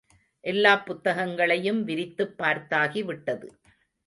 [0.43, 3.47] எல்லாப் புத்தகங்களையும் விரித்துப் பார்த்தாகி விட்டது.